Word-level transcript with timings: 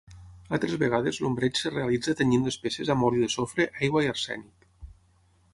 Altres 0.57 0.71
vegades 0.83 1.19
l'ombreig 1.25 1.59
es 1.61 1.67
realitza 1.75 2.17
tenyint 2.23 2.49
les 2.49 2.57
peces 2.65 2.91
amb 2.95 3.09
oli 3.11 3.23
de 3.27 3.31
sofre, 3.37 3.71
aigua 3.81 4.05
i 4.07 4.11
arsènic. 4.15 4.71